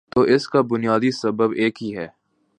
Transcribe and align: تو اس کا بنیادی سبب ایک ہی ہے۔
تو 0.09 0.21
اس 0.21 0.47
کا 0.49 0.61
بنیادی 0.61 1.11
سبب 1.11 1.51
ایک 1.51 1.83
ہی 1.83 1.95
ہے۔ 1.97 2.07